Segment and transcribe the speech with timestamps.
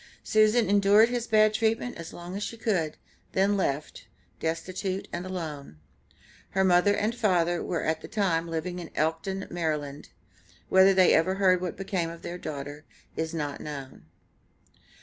[0.23, 2.97] Susan endured his bad treatment as long as she could,
[3.33, 4.07] then left,
[4.39, 5.77] destitute and alone.
[6.57, 10.07] Her mother and father were at the time living in Elkton, Md.
[10.69, 12.83] Whether they ever heard what became of their daughter
[13.15, 14.07] is not known.